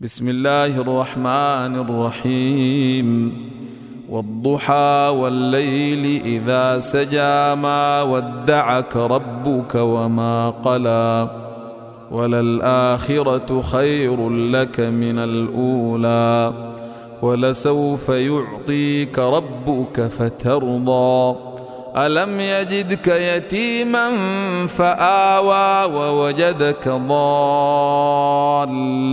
[0.00, 3.32] بسم الله الرحمن الرحيم
[4.08, 11.30] والضحى والليل اذا سجى ما ودعك ربك وما قلى
[12.10, 16.52] وللاخره خير لك من الاولى
[17.22, 21.36] ولسوف يعطيك ربك فترضى
[21.96, 24.10] ألم يجدك يتيما
[24.66, 26.88] فآوى ووجدك